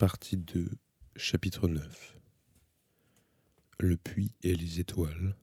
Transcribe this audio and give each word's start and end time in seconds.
Partie 0.00 0.38
2, 0.38 0.66
chapitre 1.14 1.68
9 1.68 2.18
Le 3.80 3.98
puits 3.98 4.32
et 4.42 4.54
les 4.54 4.80
étoiles. 4.80 5.36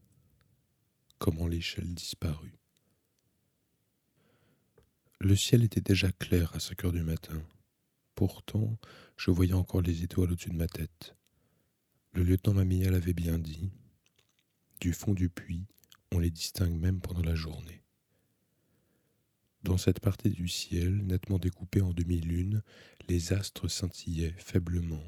Comment 1.19 1.45
l'échelle 1.45 1.93
disparut. 1.93 2.57
Le 5.19 5.35
ciel 5.35 5.63
était 5.63 5.79
déjà 5.79 6.11
clair 6.11 6.55
à 6.55 6.59
5 6.59 6.85
heures 6.85 6.91
du 6.91 7.03
matin. 7.03 7.39
Pourtant, 8.15 8.79
je 9.15 9.29
voyais 9.29 9.53
encore 9.53 9.83
les 9.83 10.01
étoiles 10.01 10.31
au-dessus 10.31 10.49
de 10.49 10.55
ma 10.55 10.67
tête. 10.67 11.15
Le 12.13 12.23
lieutenant 12.23 12.55
Mamilla 12.55 12.89
l'avait 12.89 13.13
bien 13.13 13.37
dit. 13.37 13.69
Du 14.79 14.91
fond 14.91 15.13
du 15.13 15.29
puits, 15.29 15.67
on 16.11 16.17
les 16.17 16.31
distingue 16.31 16.79
même 16.79 16.99
pendant 16.99 17.21
la 17.21 17.35
journée. 17.35 17.83
Dans 19.67 19.75
cette 19.75 19.99
partie 19.99 20.29
du 20.29 20.47
ciel, 20.47 21.05
nettement 21.05 21.39
découpée 21.39 21.81
en 21.81 21.91
demi-lune, 21.91 22.63
les 23.09 23.33
astres 23.33 23.67
scintillaient 23.67 24.33
faiblement, 24.37 25.03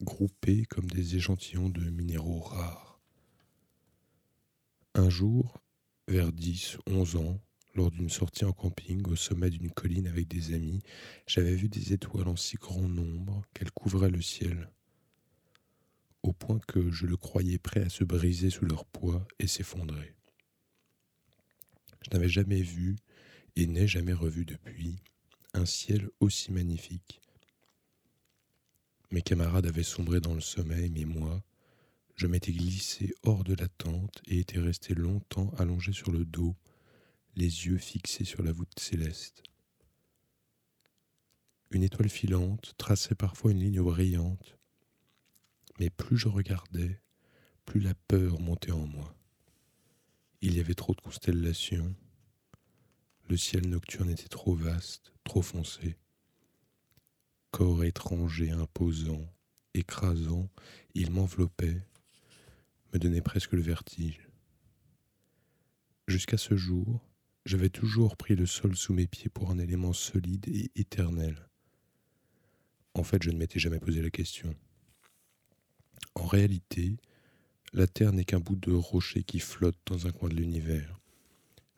groupés 0.00 0.64
comme 0.64 0.86
des 0.86 1.16
échantillons 1.16 1.68
de 1.68 1.82
minéraux 1.90 2.40
rares. 2.40 2.98
Un 4.94 5.10
jour, 5.10 5.60
vers 6.08 6.32
dix, 6.32 6.78
onze 6.86 7.16
ans, 7.16 7.38
lors 7.74 7.90
d'une 7.90 8.08
sortie 8.08 8.46
en 8.46 8.52
camping 8.54 9.06
au 9.06 9.14
sommet 9.14 9.50
d'une 9.50 9.70
colline 9.70 10.06
avec 10.06 10.26
des 10.26 10.54
amis, 10.54 10.82
j'avais 11.26 11.54
vu 11.54 11.68
des 11.68 11.92
étoiles 11.92 12.28
en 12.28 12.36
si 12.36 12.56
grand 12.56 12.88
nombre 12.88 13.42
qu'elles 13.52 13.72
couvraient 13.72 14.08
le 14.08 14.22
ciel, 14.22 14.70
au 16.22 16.32
point 16.32 16.60
que 16.60 16.90
je 16.90 17.04
le 17.04 17.18
croyais 17.18 17.58
prêt 17.58 17.82
à 17.82 17.90
se 17.90 18.04
briser 18.04 18.48
sous 18.48 18.64
leur 18.64 18.86
poids 18.86 19.28
et 19.38 19.46
s'effondrer. 19.46 20.14
Je 22.00 22.08
n'avais 22.16 22.30
jamais 22.30 22.62
vu 22.62 22.96
et 23.56 23.66
n'ai 23.66 23.86
jamais 23.86 24.12
revu 24.12 24.44
depuis 24.44 24.96
un 25.54 25.66
ciel 25.66 26.08
aussi 26.20 26.52
magnifique. 26.52 27.20
Mes 29.10 29.22
camarades 29.22 29.66
avaient 29.66 29.82
sombré 29.82 30.20
dans 30.20 30.34
le 30.34 30.40
sommeil, 30.40 30.90
mais 30.90 31.04
moi, 31.04 31.42
je 32.14 32.26
m'étais 32.26 32.52
glissé 32.52 33.14
hors 33.22 33.44
de 33.44 33.54
la 33.54 33.66
tente 33.66 34.22
et 34.26 34.38
étais 34.38 34.60
resté 34.60 34.94
longtemps 34.94 35.52
allongé 35.58 35.92
sur 35.92 36.12
le 36.12 36.24
dos, 36.24 36.54
les 37.34 37.66
yeux 37.66 37.78
fixés 37.78 38.24
sur 38.24 38.42
la 38.42 38.52
voûte 38.52 38.78
céleste. 38.78 39.42
Une 41.70 41.82
étoile 41.82 42.08
filante 42.08 42.74
traçait 42.76 43.14
parfois 43.14 43.52
une 43.52 43.60
ligne 43.60 43.80
brillante, 43.82 44.58
mais 45.78 45.90
plus 45.90 46.18
je 46.18 46.28
regardais, 46.28 47.00
plus 47.64 47.80
la 47.80 47.94
peur 47.94 48.40
montait 48.40 48.72
en 48.72 48.86
moi. 48.86 49.16
Il 50.40 50.56
y 50.56 50.60
avait 50.60 50.74
trop 50.74 50.94
de 50.94 51.00
constellations, 51.00 51.94
le 53.30 53.36
ciel 53.36 53.68
nocturne 53.68 54.10
était 54.10 54.28
trop 54.28 54.56
vaste, 54.56 55.12
trop 55.22 55.40
foncé. 55.40 55.96
Corps 57.52 57.84
étranger, 57.84 58.50
imposant, 58.50 59.24
écrasant, 59.72 60.50
il 60.94 61.12
m'enveloppait, 61.12 61.80
me 62.92 62.98
donnait 62.98 63.20
presque 63.20 63.52
le 63.52 63.62
vertige. 63.62 64.28
Jusqu'à 66.08 66.38
ce 66.38 66.56
jour, 66.56 67.06
j'avais 67.46 67.70
toujours 67.70 68.16
pris 68.16 68.34
le 68.34 68.46
sol 68.46 68.76
sous 68.76 68.94
mes 68.94 69.06
pieds 69.06 69.30
pour 69.30 69.52
un 69.52 69.58
élément 69.58 69.92
solide 69.92 70.48
et 70.48 70.72
éternel. 70.74 71.48
En 72.94 73.04
fait, 73.04 73.22
je 73.22 73.30
ne 73.30 73.36
m'étais 73.36 73.60
jamais 73.60 73.78
posé 73.78 74.02
la 74.02 74.10
question. 74.10 74.56
En 76.16 76.26
réalité, 76.26 76.96
la 77.72 77.86
Terre 77.86 78.12
n'est 78.12 78.24
qu'un 78.24 78.40
bout 78.40 78.56
de 78.56 78.72
rocher 78.72 79.22
qui 79.22 79.38
flotte 79.38 79.78
dans 79.86 80.08
un 80.08 80.10
coin 80.10 80.28
de 80.28 80.34
l'univers 80.34 80.99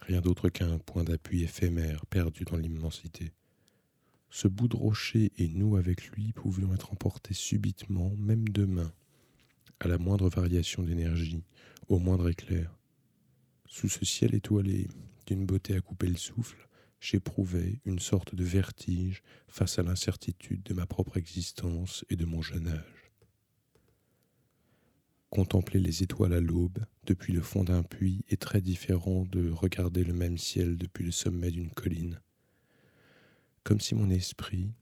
rien 0.02 0.20
d'autre 0.20 0.48
qu'un 0.48 0.78
point 0.78 1.04
d'appui 1.04 1.42
éphémère 1.42 2.06
perdu 2.06 2.44
dans 2.44 2.56
l'immensité. 2.56 3.32
Ce 4.30 4.48
bout 4.48 4.68
de 4.68 4.76
rocher 4.76 5.32
et 5.38 5.48
nous 5.48 5.76
avec 5.76 6.06
lui 6.08 6.32
pouvions 6.32 6.74
être 6.74 6.92
emportés 6.92 7.34
subitement, 7.34 8.12
même 8.16 8.48
demain, 8.48 8.92
à 9.80 9.88
la 9.88 9.98
moindre 9.98 10.28
variation 10.28 10.82
d'énergie, 10.82 11.44
au 11.88 11.98
moindre 11.98 12.28
éclair. 12.28 12.78
Sous 13.66 13.88
ce 13.88 14.04
ciel 14.04 14.34
étoilé, 14.34 14.88
d'une 15.26 15.46
beauté 15.46 15.74
à 15.76 15.80
couper 15.80 16.08
le 16.08 16.16
souffle, 16.16 16.68
j'éprouvais 17.00 17.80
une 17.84 17.98
sorte 17.98 18.34
de 18.34 18.44
vertige 18.44 19.22
face 19.48 19.78
à 19.78 19.82
l'incertitude 19.82 20.62
de 20.62 20.74
ma 20.74 20.86
propre 20.86 21.16
existence 21.16 22.04
et 22.10 22.16
de 22.16 22.24
mon 22.24 22.42
jeune 22.42 22.68
âge. 22.68 23.01
Contempler 25.32 25.80
les 25.80 26.02
étoiles 26.02 26.34
à 26.34 26.40
l'aube 26.40 26.84
depuis 27.06 27.32
le 27.32 27.40
fond 27.40 27.64
d'un 27.64 27.82
puits 27.82 28.22
est 28.28 28.38
très 28.38 28.60
différent 28.60 29.24
de 29.24 29.48
regarder 29.50 30.04
le 30.04 30.12
même 30.12 30.36
ciel 30.36 30.76
depuis 30.76 31.06
le 31.06 31.10
sommet 31.10 31.50
d'une 31.50 31.70
colline. 31.70 32.20
Comme 33.64 33.80
si 33.80 33.94
mon 33.94 34.10
esprit, 34.10 34.74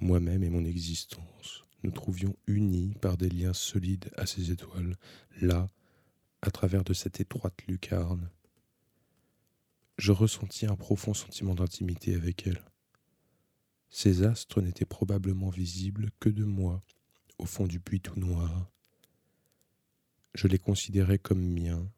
moi-même 0.00 0.42
et 0.42 0.48
mon 0.48 0.64
existence, 0.64 1.64
nous 1.82 1.90
trouvions 1.90 2.34
unis 2.46 2.94
par 3.02 3.18
des 3.18 3.28
liens 3.28 3.52
solides 3.52 4.10
à 4.16 4.24
ces 4.24 4.52
étoiles, 4.52 4.96
là, 5.42 5.68
à 6.40 6.50
travers 6.50 6.82
de 6.82 6.94
cette 6.94 7.20
étroite 7.20 7.60
lucarne. 7.68 8.30
Je 9.98 10.12
ressentis 10.12 10.64
un 10.64 10.76
profond 10.76 11.12
sentiment 11.12 11.54
d'intimité 11.54 12.14
avec 12.14 12.46
elles. 12.46 12.64
Ces 13.90 14.22
astres 14.22 14.62
n'étaient 14.62 14.86
probablement 14.86 15.50
visibles 15.50 16.08
que 16.20 16.30
de 16.30 16.44
moi, 16.44 16.82
au 17.36 17.44
fond 17.44 17.66
du 17.66 17.80
puits 17.80 18.00
tout 18.00 18.18
noir, 18.18 18.72
je 20.36 20.48
les 20.48 20.58
considérais 20.58 21.18
comme 21.18 21.42
miens, 21.42 21.90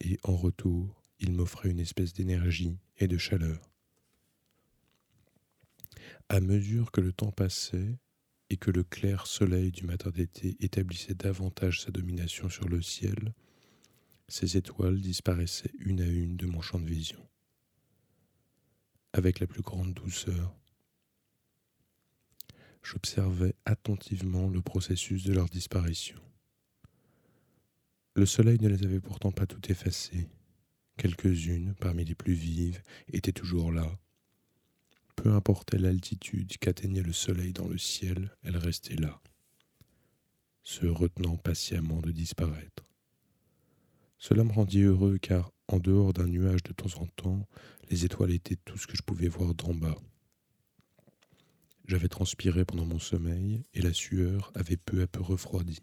et 0.00 0.18
en 0.24 0.34
retour, 0.34 1.00
ils 1.20 1.32
m'offraient 1.32 1.70
une 1.70 1.78
espèce 1.78 2.12
d'énergie 2.12 2.76
et 2.98 3.06
de 3.06 3.16
chaleur. 3.16 3.70
À 6.28 6.40
mesure 6.40 6.90
que 6.90 7.00
le 7.00 7.12
temps 7.12 7.30
passait 7.30 7.98
et 8.50 8.56
que 8.56 8.72
le 8.72 8.82
clair 8.82 9.28
soleil 9.28 9.70
du 9.70 9.84
matin 9.84 10.10
d'été 10.10 10.56
établissait 10.58 11.14
davantage 11.14 11.82
sa 11.82 11.92
domination 11.92 12.48
sur 12.48 12.68
le 12.68 12.82
ciel, 12.82 13.32
ces 14.26 14.56
étoiles 14.56 15.00
disparaissaient 15.00 15.70
une 15.78 16.00
à 16.00 16.06
une 16.06 16.36
de 16.36 16.46
mon 16.46 16.62
champ 16.62 16.80
de 16.80 16.88
vision. 16.88 17.24
Avec 19.12 19.38
la 19.38 19.46
plus 19.46 19.62
grande 19.62 19.94
douceur, 19.94 20.56
j'observais 22.82 23.54
attentivement 23.66 24.48
le 24.48 24.62
processus 24.62 25.22
de 25.22 25.32
leur 25.32 25.48
disparition. 25.48 26.20
Le 28.14 28.26
soleil 28.26 28.58
ne 28.60 28.68
les 28.68 28.84
avait 28.84 29.00
pourtant 29.00 29.32
pas 29.32 29.46
toutes 29.46 29.70
effacées. 29.70 30.28
Quelques-unes, 30.98 31.74
parmi 31.80 32.04
les 32.04 32.14
plus 32.14 32.34
vives, 32.34 32.82
étaient 33.10 33.32
toujours 33.32 33.72
là. 33.72 33.98
Peu 35.16 35.32
importait 35.32 35.78
l'altitude 35.78 36.58
qu'atteignait 36.58 37.02
le 37.02 37.14
soleil 37.14 37.54
dans 37.54 37.66
le 37.66 37.78
ciel, 37.78 38.36
elles 38.42 38.58
restaient 38.58 38.96
là, 38.96 39.18
se 40.62 40.84
retenant 40.84 41.38
patiemment 41.38 42.02
de 42.02 42.10
disparaître. 42.10 42.84
Cela 44.18 44.44
me 44.44 44.52
rendit 44.52 44.82
heureux 44.82 45.16
car, 45.16 45.50
en 45.68 45.78
dehors 45.78 46.12
d'un 46.12 46.26
nuage 46.26 46.62
de 46.64 46.72
temps 46.74 47.00
en 47.00 47.06
temps, 47.06 47.48
les 47.88 48.04
étoiles 48.04 48.32
étaient 48.32 48.56
tout 48.56 48.76
ce 48.76 48.86
que 48.86 48.96
je 48.96 49.02
pouvais 49.02 49.28
voir 49.28 49.54
d'en 49.54 49.72
bas. 49.72 49.96
J'avais 51.86 52.08
transpiré 52.08 52.66
pendant 52.66 52.84
mon 52.84 52.98
sommeil 52.98 53.62
et 53.72 53.80
la 53.80 53.94
sueur 53.94 54.52
avait 54.54 54.76
peu 54.76 55.00
à 55.00 55.06
peu 55.06 55.22
refroidi. 55.22 55.80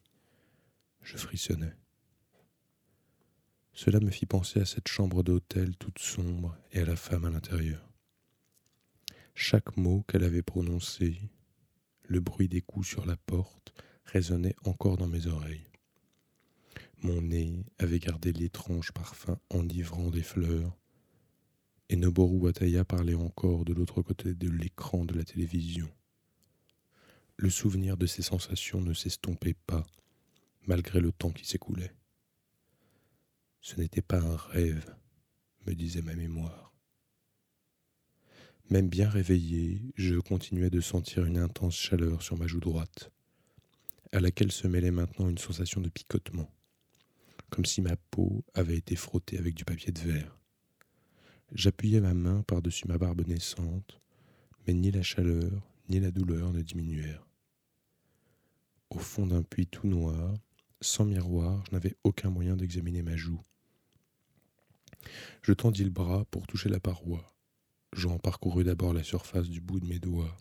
Je 1.01 1.18
frissonnais. 1.18 1.73
Cela 3.74 4.00
me 4.00 4.09
fit 4.09 4.25
penser 4.25 4.59
à 4.59 4.66
cette 4.66 4.88
chambre 4.88 5.24
d'hôtel 5.24 5.75
toute 5.78 6.00
sombre 6.00 6.57
et 6.72 6.80
à 6.80 6.85
la 6.85 6.96
femme 6.96 7.25
à 7.25 7.30
l'intérieur. 7.30 7.90
Chaque 9.35 9.78
mot 9.78 10.03
qu'elle 10.07 10.24
avait 10.24 10.41
prononcé, 10.41 11.22
le 12.03 12.19
bruit 12.19 12.50
des 12.50 12.62
coups 12.62 12.88
sur 12.88 13.06
la 13.06 13.16
porte, 13.16 13.74
résonnait 14.06 14.56
encore 14.66 14.97
dans 14.97 15.07
mes 15.07 15.28
oreilles. 15.28 15.69
Mon 17.02 17.22
nez 17.22 17.63
avait 17.78 18.00
gardé 18.00 18.34
l'étrange 18.34 18.91
parfum 18.91 19.40
enivrant 19.50 20.09
des 20.09 20.24
fleurs, 20.24 20.78
et 21.88 21.96
Noboru 21.96 22.38
Wataya 22.38 22.84
parlait 22.84 23.13
encore 23.13 23.63
de 23.63 23.74
l'autre 23.74 24.01
côté 24.01 24.34
de 24.34 24.50
l'écran 24.50 25.06
de 25.06 25.15
la 25.15 25.24
télévision. 25.24 25.89
Le 27.38 27.50
souvenir 27.50 27.95
de 27.95 28.06
ces 28.06 28.22
sensations 28.22 28.81
ne 28.81 28.94
s'estompait 28.94 29.56
pas, 29.65 29.88
malgré 30.68 31.00
le 31.00 31.13
temps 31.13 31.31
qui 31.31 31.45
s'écoulait. 31.48 31.94
Ce 33.69 33.80
n'était 33.80 34.01
pas 34.01 34.19
un 34.19 34.36
rêve, 34.36 34.95
me 35.68 35.75
disait 35.75 36.01
ma 36.01 36.16
mémoire. 36.16 36.74
Même 38.71 38.89
bien 38.89 39.07
réveillé, 39.07 39.94
je 39.94 40.16
continuais 40.16 40.71
de 40.71 40.81
sentir 40.81 41.24
une 41.25 41.38
intense 41.38 41.75
chaleur 41.75 42.24
sur 42.24 42.36
ma 42.36 42.48
joue 42.48 42.60
droite, 42.60 43.12
à 44.12 44.21
laquelle 44.21 44.51
se 44.51 44.66
mêlait 44.66 44.89
maintenant 44.89 45.30
une 45.30 45.38
sensation 45.38 45.81
de 45.81 45.89
picotement, 45.89 46.51
comme 47.51 47.66
si 47.66 47.83
ma 47.83 47.95
peau 47.95 48.44
avait 48.56 48.75
été 48.75 48.95
frottée 48.95 49.38
avec 49.38 49.54
du 49.54 49.66
papier 49.66 49.92
de 49.92 50.00
verre. 50.00 50.39
J'appuyais 51.54 52.01
ma 52.01 52.15
main 52.15 52.42
par-dessus 52.42 52.88
ma 52.88 52.98
barbe 52.98 53.27
naissante, 53.27 54.01
mais 54.65 54.74
ni 54.74 54.89
la 54.89 55.04
chaleur 55.04 55.62
ni 55.89 56.00
la 56.00 56.10
douleur 56.10 56.54
ne 56.54 56.63
diminuèrent. 56.63 57.27
Au 58.89 58.98
fond 58.98 59.27
d'un 59.27 59.44
puits 59.44 59.68
tout 59.68 59.86
noir, 59.86 60.33
sans 60.81 61.06
miroir, 61.06 61.63
je 61.68 61.74
n'avais 61.74 61.95
aucun 62.04 62.31
moyen 62.31 62.56
d'examiner 62.56 63.04
ma 63.04 63.15
joue. 63.15 63.39
Je 65.42 65.54
tendis 65.54 65.84
le 65.84 65.90
bras 65.90 66.25
pour 66.25 66.48
toucher 66.48 66.69
la 66.69 66.80
paroi. 66.80 67.34
J'en 67.94 68.19
parcourus 68.19 68.63
d'abord 68.63 68.94
la 68.94 69.04
surface 69.04 69.50
du 69.50 69.62
bout 69.62 69.80
de 69.80 69.88
mes 69.88 70.00
doigts, 70.00 70.38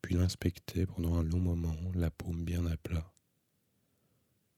puis 0.00 0.14
l'inspectais 0.14 0.86
pendant 0.86 1.14
un 1.14 1.22
long 1.22 1.38
moment, 1.38 1.76
la 1.94 2.10
paume 2.10 2.44
bien 2.44 2.66
à 2.66 2.76
plat. 2.76 3.12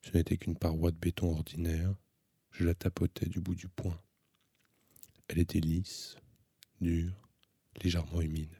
Ce 0.02 0.16
n'était 0.16 0.36
qu'une 0.36 0.56
paroi 0.56 0.90
de 0.90 0.96
béton 0.96 1.30
ordinaire, 1.30 1.94
je 2.50 2.64
la 2.64 2.74
tapotais 2.74 3.26
du 3.26 3.40
bout 3.40 3.54
du 3.54 3.68
poing. 3.68 4.00
Elle 5.28 5.38
était 5.38 5.60
lisse, 5.60 6.16
dure, 6.80 7.14
légèrement 7.82 8.20
humide. 8.20 8.56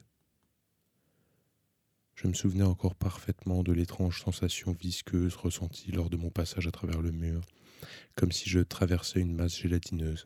Je 2.15 2.27
me 2.27 2.33
souvenais 2.33 2.63
encore 2.63 2.95
parfaitement 2.95 3.61
de 3.61 3.73
l'étrange 3.73 4.21
sensation 4.21 4.71
visqueuse 4.71 5.35
ressentie 5.35 5.91
lors 5.91 6.09
de 6.09 6.17
mon 6.17 6.29
passage 6.29 6.67
à 6.67 6.71
travers 6.71 7.01
le 7.01 7.11
mur, 7.11 7.41
comme 8.15 8.31
si 8.31 8.49
je 8.49 8.59
traversais 8.59 9.19
une 9.19 9.35
masse 9.35 9.57
gélatineuse. 9.57 10.25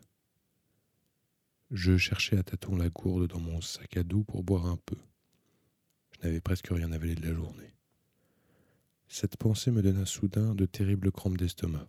Je 1.70 1.96
cherchais 1.96 2.36
à 2.36 2.42
tâtons 2.42 2.76
la 2.76 2.88
gourde 2.88 3.28
dans 3.28 3.40
mon 3.40 3.60
sac 3.60 3.96
à 3.96 4.02
dos 4.02 4.24
pour 4.24 4.42
boire 4.42 4.66
un 4.66 4.78
peu. 4.86 4.96
Je 6.12 6.26
n'avais 6.26 6.40
presque 6.40 6.68
rien 6.68 6.90
avalé 6.92 7.14
de 7.14 7.26
la 7.26 7.34
journée. 7.34 7.74
Cette 9.08 9.36
pensée 9.36 9.70
me 9.70 9.82
donna 9.82 10.06
soudain 10.06 10.54
de 10.54 10.66
terribles 10.66 11.12
crampes 11.12 11.36
d'estomac. 11.36 11.86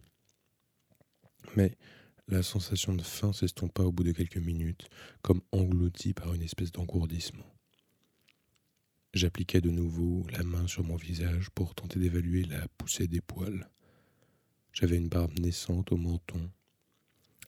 Mais 1.56 1.78
la 2.28 2.44
sensation 2.44 2.94
de 2.94 3.02
faim 3.02 3.34
s'estompa 3.34 3.84
au 3.84 3.92
bout 3.92 4.04
de 4.04 4.12
quelques 4.12 4.38
minutes, 4.38 4.88
comme 5.22 5.42
engloutie 5.52 6.14
par 6.14 6.34
une 6.34 6.44
espèce 6.44 6.72
d'engourdissement. 6.72 7.46
J'appliquai 9.14 9.60
de 9.60 9.70
nouveau 9.70 10.26
la 10.32 10.44
main 10.44 10.68
sur 10.68 10.84
mon 10.84 10.96
visage 10.96 11.50
pour 11.50 11.76
tenter 11.76 12.00
d'évaluer 12.00 12.44
la 12.46 12.66
poussée 12.78 13.08
des 13.08 13.20
poils. 13.20 13.70
J'avais 14.74 14.98
une 14.98 15.10
barbe 15.10 15.38
naissante 15.40 15.92
au 15.92 15.98
menton. 15.98 16.50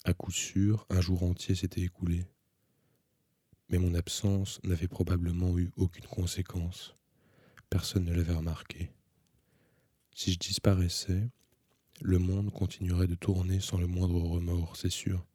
À 0.03 0.13
coup 0.13 0.31
sûr, 0.31 0.85
un 0.89 0.99
jour 0.99 1.23
entier 1.23 1.55
s'était 1.55 1.81
écoulé. 1.81 2.25
Mais 3.69 3.77
mon 3.77 3.95
absence 3.95 4.59
n'avait 4.63 4.89
probablement 4.89 5.57
eu 5.57 5.71
aucune 5.77 6.05
conséquence. 6.05 6.95
Personne 7.69 8.03
ne 8.03 8.13
l'avait 8.13 8.35
remarqué. 8.35 8.91
Si 10.13 10.33
je 10.33 10.39
disparaissais, 10.39 11.29
le 12.01 12.19
monde 12.19 12.51
continuerait 12.51 13.07
de 13.07 13.15
tourner 13.15 13.61
sans 13.61 13.77
le 13.77 13.87
moindre 13.87 14.21
remords, 14.21 14.75
c'est 14.75 14.89
sûr. 14.89 15.25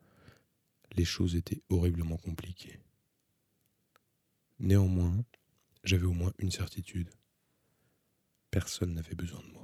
Les 0.93 1.07
choses 1.07 1.35
étaient 1.37 1.63
horriblement 1.71 2.19
compliquées. 2.19 2.79
Néanmoins, 4.61 5.25
j'avais 5.85 6.05
au 6.05 6.13
moins 6.13 6.33
une 6.39 6.51
certitude. 6.51 7.11
Personne 8.51 8.93
n'avait 8.93 9.15
besoin 9.15 9.41
de 9.41 9.53
moi. 9.53 9.58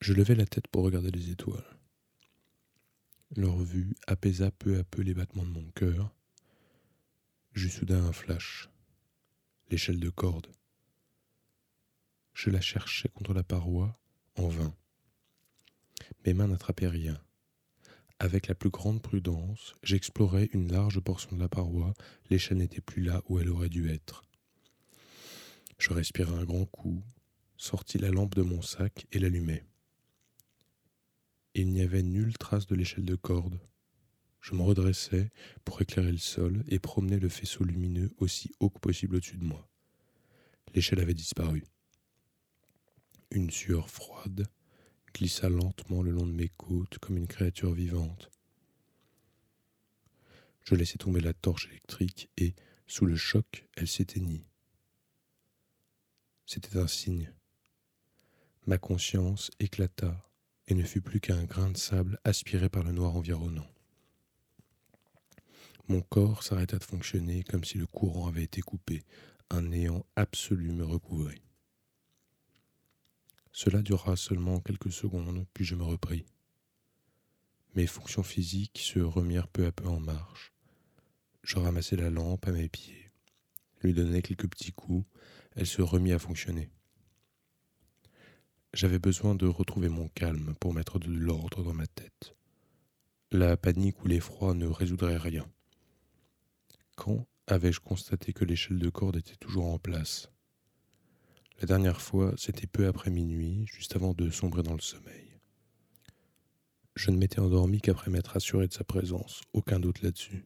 Je 0.00 0.12
levai 0.12 0.34
la 0.34 0.46
tête 0.46 0.68
pour 0.68 0.84
regarder 0.84 1.10
les 1.10 1.30
étoiles. 1.30 1.78
Leur 3.36 3.58
vue 3.58 3.94
apaisa 4.06 4.50
peu 4.50 4.78
à 4.78 4.84
peu 4.84 5.02
les 5.02 5.14
battements 5.14 5.44
de 5.44 5.50
mon 5.50 5.70
cœur. 5.72 6.14
J'eus 7.52 7.70
soudain 7.70 8.04
un 8.04 8.12
flash. 8.12 8.70
L'échelle 9.70 10.00
de 10.00 10.08
corde. 10.08 10.46
Je 12.32 12.50
la 12.50 12.60
cherchais 12.60 13.08
contre 13.08 13.34
la 13.34 13.42
paroi, 13.42 13.98
en 14.36 14.48
vain. 14.48 14.72
Mes 16.24 16.32
mains 16.32 16.46
n'attrapaient 16.46 16.88
rien. 16.88 17.20
Avec 18.20 18.46
la 18.46 18.54
plus 18.54 18.70
grande 18.70 19.02
prudence, 19.02 19.74
j'explorais 19.82 20.48
une 20.52 20.70
large 20.72 21.00
portion 21.00 21.34
de 21.36 21.40
la 21.40 21.48
paroi, 21.48 21.94
l'échelle 22.30 22.58
n'était 22.58 22.80
plus 22.80 23.02
là 23.02 23.22
où 23.28 23.38
elle 23.40 23.50
aurait 23.50 23.68
dû 23.68 23.90
être. 23.90 24.24
Je 25.78 25.92
respirai 25.92 26.32
un 26.32 26.44
grand 26.44 26.64
coup, 26.66 27.02
sortis 27.56 27.98
la 27.98 28.10
lampe 28.10 28.34
de 28.34 28.42
mon 28.42 28.62
sac 28.62 29.06
et 29.12 29.18
l'allumai. 29.18 29.64
Il 31.60 31.72
n'y 31.72 31.80
avait 31.80 32.04
nulle 32.04 32.38
trace 32.38 32.68
de 32.68 32.76
l'échelle 32.76 33.04
de 33.04 33.16
corde. 33.16 33.58
Je 34.40 34.54
me 34.54 34.62
redressai 34.62 35.32
pour 35.64 35.82
éclairer 35.82 36.12
le 36.12 36.16
sol 36.16 36.62
et 36.68 36.78
promener 36.78 37.18
le 37.18 37.28
faisceau 37.28 37.64
lumineux 37.64 38.12
aussi 38.18 38.52
haut 38.60 38.70
que 38.70 38.78
possible 38.78 39.16
au-dessus 39.16 39.38
de 39.38 39.44
moi. 39.44 39.68
L'échelle 40.72 41.00
avait 41.00 41.14
disparu. 41.14 41.64
Une 43.32 43.50
sueur 43.50 43.90
froide 43.90 44.46
glissa 45.12 45.48
lentement 45.48 46.00
le 46.00 46.12
long 46.12 46.28
de 46.28 46.32
mes 46.32 46.48
côtes 46.48 46.98
comme 46.98 47.16
une 47.16 47.26
créature 47.26 47.72
vivante. 47.72 48.30
Je 50.62 50.76
laissai 50.76 50.96
tomber 50.96 51.20
la 51.20 51.34
torche 51.34 51.66
électrique 51.66 52.30
et, 52.36 52.54
sous 52.86 53.04
le 53.04 53.16
choc, 53.16 53.66
elle 53.74 53.88
s'éteignit. 53.88 54.46
C'était 56.46 56.78
un 56.78 56.86
signe. 56.86 57.32
Ma 58.68 58.78
conscience 58.78 59.50
éclata 59.58 60.27
et 60.68 60.74
ne 60.74 60.84
fut 60.84 61.00
plus 61.00 61.18
qu'un 61.18 61.44
grain 61.44 61.70
de 61.70 61.76
sable 61.76 62.20
aspiré 62.24 62.68
par 62.68 62.84
le 62.84 62.92
noir 62.92 63.16
environnant. 63.16 63.66
Mon 65.88 66.02
corps 66.02 66.42
s'arrêta 66.42 66.78
de 66.78 66.84
fonctionner 66.84 67.42
comme 67.42 67.64
si 67.64 67.78
le 67.78 67.86
courant 67.86 68.28
avait 68.28 68.44
été 68.44 68.60
coupé. 68.60 69.04
Un 69.50 69.62
néant 69.62 70.04
absolu 70.14 70.72
me 70.72 70.84
recouvrit. 70.84 71.42
Cela 73.52 73.80
dura 73.80 74.14
seulement 74.14 74.60
quelques 74.60 74.92
secondes, 74.92 75.46
puis 75.54 75.64
je 75.64 75.74
me 75.74 75.82
repris. 75.82 76.26
Mes 77.74 77.86
fonctions 77.86 78.22
physiques 78.22 78.78
se 78.78 78.98
remirent 78.98 79.48
peu 79.48 79.64
à 79.64 79.72
peu 79.72 79.86
en 79.88 80.00
marche. 80.00 80.52
Je 81.42 81.58
ramassai 81.58 81.96
la 81.96 82.10
lampe 82.10 82.46
à 82.46 82.52
mes 82.52 82.68
pieds, 82.68 83.10
lui 83.82 83.94
donnai 83.94 84.20
quelques 84.20 84.50
petits 84.50 84.72
coups, 84.72 85.06
elle 85.56 85.66
se 85.66 85.80
remit 85.80 86.12
à 86.12 86.18
fonctionner. 86.18 86.70
J'avais 88.78 89.00
besoin 89.00 89.34
de 89.34 89.48
retrouver 89.48 89.88
mon 89.88 90.06
calme 90.06 90.54
pour 90.60 90.72
mettre 90.72 91.00
de 91.00 91.10
l'ordre 91.10 91.64
dans 91.64 91.74
ma 91.74 91.88
tête. 91.88 92.36
La 93.32 93.56
panique 93.56 94.04
ou 94.04 94.06
l'effroi 94.06 94.54
ne 94.54 94.68
résoudraient 94.68 95.16
rien. 95.16 95.50
Quand 96.94 97.26
avais-je 97.48 97.80
constaté 97.80 98.32
que 98.32 98.44
l'échelle 98.44 98.78
de 98.78 98.88
corde 98.88 99.16
était 99.16 99.34
toujours 99.34 99.66
en 99.66 99.80
place? 99.80 100.30
La 101.60 101.66
dernière 101.66 102.00
fois, 102.00 102.34
c'était 102.36 102.68
peu 102.68 102.86
après 102.86 103.10
minuit, 103.10 103.66
juste 103.66 103.96
avant 103.96 104.14
de 104.14 104.30
sombrer 104.30 104.62
dans 104.62 104.74
le 104.74 104.80
sommeil. 104.80 105.40
Je 106.94 107.10
ne 107.10 107.16
m'étais 107.16 107.40
endormi 107.40 107.80
qu'après 107.80 108.12
m'être 108.12 108.36
assuré 108.36 108.68
de 108.68 108.72
sa 108.72 108.84
présence, 108.84 109.40
aucun 109.52 109.80
doute 109.80 110.02
là-dessus. 110.02 110.44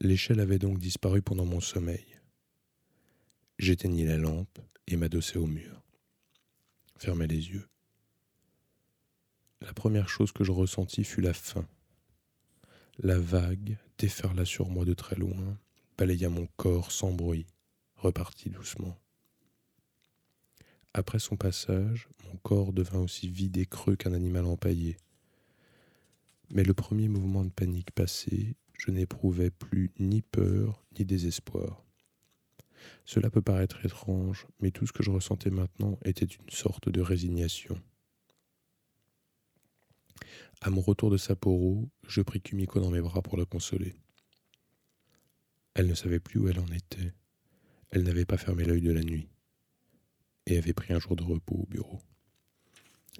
L'échelle 0.00 0.40
avait 0.40 0.58
donc 0.58 0.78
disparu 0.78 1.20
pendant 1.20 1.44
mon 1.44 1.60
sommeil. 1.60 2.18
J'éteignis 3.58 4.06
la 4.06 4.16
lampe 4.16 4.58
et 4.86 4.96
m'adossai 4.96 5.36
au 5.36 5.46
mur. 5.46 5.82
Fermai 6.98 7.28
les 7.28 7.50
yeux. 7.50 7.68
La 9.60 9.72
première 9.72 10.08
chose 10.08 10.32
que 10.32 10.42
je 10.42 10.50
ressentis 10.50 11.04
fut 11.04 11.20
la 11.20 11.32
faim. 11.32 11.66
La 12.98 13.20
vague 13.20 13.76
déferla 13.98 14.44
sur 14.44 14.68
moi 14.68 14.84
de 14.84 14.94
très 14.94 15.14
loin, 15.14 15.56
balaya 15.96 16.28
mon 16.28 16.48
corps 16.56 16.90
sans 16.90 17.12
bruit, 17.12 17.46
repartit 17.94 18.50
doucement. 18.50 18.98
Après 20.92 21.20
son 21.20 21.36
passage, 21.36 22.08
mon 22.24 22.36
corps 22.38 22.72
devint 22.72 22.98
aussi 22.98 23.28
vide 23.28 23.58
et 23.58 23.66
creux 23.66 23.94
qu'un 23.94 24.12
animal 24.12 24.46
empaillé. 24.46 24.96
Mais 26.50 26.64
le 26.64 26.74
premier 26.74 27.06
mouvement 27.06 27.44
de 27.44 27.50
panique 27.50 27.92
passé, 27.92 28.56
je 28.76 28.90
n'éprouvais 28.90 29.50
plus 29.50 29.92
ni 30.00 30.20
peur 30.20 30.84
ni 30.98 31.04
désespoir. 31.04 31.87
Cela 33.04 33.30
peut 33.30 33.42
paraître 33.42 33.84
étrange, 33.84 34.46
mais 34.60 34.70
tout 34.70 34.86
ce 34.86 34.92
que 34.92 35.02
je 35.02 35.10
ressentais 35.10 35.50
maintenant 35.50 35.98
était 36.04 36.24
une 36.24 36.50
sorte 36.50 36.88
de 36.88 37.00
résignation. 37.00 37.80
À 40.60 40.70
mon 40.70 40.80
retour 40.80 41.10
de 41.10 41.16
Sapporo, 41.16 41.88
je 42.06 42.20
pris 42.20 42.40
Kumiko 42.40 42.80
dans 42.80 42.90
mes 42.90 43.00
bras 43.00 43.22
pour 43.22 43.36
la 43.36 43.44
consoler. 43.44 43.94
Elle 45.74 45.86
ne 45.86 45.94
savait 45.94 46.18
plus 46.18 46.40
où 46.40 46.48
elle 46.48 46.58
en 46.58 46.66
était. 46.66 47.14
Elle 47.90 48.02
n'avait 48.02 48.24
pas 48.24 48.36
fermé 48.36 48.64
l'œil 48.64 48.82
de 48.82 48.90
la 48.90 49.02
nuit 49.02 49.28
et 50.46 50.58
avait 50.58 50.72
pris 50.72 50.92
un 50.92 50.98
jour 50.98 51.14
de 51.14 51.22
repos 51.22 51.54
au 51.54 51.66
bureau. 51.66 52.00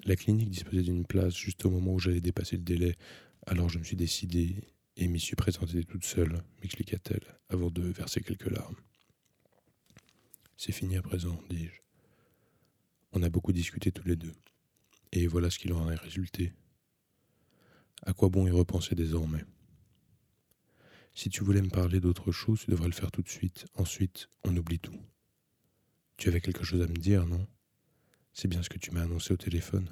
La 0.05 0.15
clinique 0.15 0.49
disposait 0.49 0.81
d'une 0.81 1.05
place 1.05 1.35
juste 1.35 1.65
au 1.65 1.69
moment 1.69 1.93
où 1.93 1.99
j'allais 1.99 2.21
dépasser 2.21 2.57
le 2.57 2.63
délai, 2.63 2.97
alors 3.45 3.69
je 3.69 3.79
me 3.79 3.83
suis 3.83 3.95
décidé 3.95 4.63
et 4.97 5.07
m'y 5.07 5.19
suis 5.19 5.35
présenté 5.35 5.83
toute 5.83 6.05
seule, 6.05 6.43
m'expliqua-t-elle, 6.61 7.39
avant 7.49 7.69
de 7.69 7.81
verser 7.81 8.21
quelques 8.21 8.49
larmes. 8.49 8.75
C'est 10.61 10.73
fini 10.73 10.97
à 10.97 11.01
présent, 11.01 11.41
dis-je. 11.49 11.79
On 13.13 13.23
a 13.23 13.29
beaucoup 13.29 13.53
discuté 13.53 13.93
tous 13.93 14.05
les 14.05 14.17
deux, 14.17 14.33
et 15.13 15.25
voilà 15.25 15.49
ce 15.49 15.57
qu'il 15.57 15.71
en 15.71 15.89
est 15.89 15.95
résulté. 15.95 16.51
À 18.01 18.11
quoi 18.11 18.27
bon 18.27 18.45
y 18.45 18.51
repenser 18.51 18.93
désormais? 18.93 19.45
Si 21.13 21.29
tu 21.29 21.45
voulais 21.45 21.61
me 21.61 21.69
parler 21.69 22.01
d'autre 22.01 22.33
chose, 22.33 22.59
tu 22.59 22.71
devrais 22.71 22.89
le 22.89 22.93
faire 22.93 23.09
tout 23.09 23.21
de 23.21 23.29
suite. 23.29 23.67
Ensuite, 23.75 24.27
on 24.43 24.57
oublie 24.57 24.79
tout. 24.79 24.99
Tu 26.17 26.27
avais 26.27 26.41
quelque 26.41 26.65
chose 26.65 26.81
à 26.81 26.87
me 26.87 26.97
dire, 26.97 27.25
non? 27.25 27.47
C'est 28.33 28.49
bien 28.49 28.61
ce 28.61 28.67
que 28.67 28.79
tu 28.79 28.91
m'as 28.91 29.03
annoncé 29.03 29.33
au 29.33 29.37
téléphone. 29.37 29.89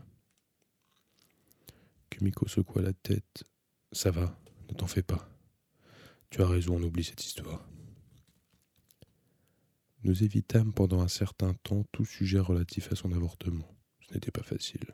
Kumiko 2.10 2.46
secoua 2.50 2.82
la 2.82 2.94
tête. 2.94 3.46
Ça 3.94 4.12
va, 4.12 4.38
ne 4.70 4.74
t'en 4.74 4.88
fais 4.88 5.02
pas. 5.02 5.30
Tu 6.30 6.42
as 6.42 6.48
raison, 6.48 6.76
on 6.76 6.84
oublie 6.84 7.06
cette 7.06 7.24
histoire. 7.24 7.66
Nous 10.04 10.24
évitâmes 10.24 10.74
pendant 10.74 11.02
un 11.02 11.08
certain 11.08 11.54
temps 11.56 11.84
tout 11.92 12.06
sujet 12.06 12.40
relatif 12.40 12.92
à 12.92 12.96
son 12.96 13.12
avortement. 13.12 13.76
Ce 14.08 14.14
n'était 14.14 14.32
pas 14.32 14.44
facile. 14.44 14.86